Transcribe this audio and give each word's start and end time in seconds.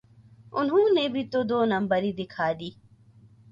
انہوں 0.53 0.89
نے 0.95 1.07
بھی 1.13 1.23
دو 1.49 1.59
نمبری 1.65 2.11
دکھا 2.19 2.51
دی۔ 2.59 2.69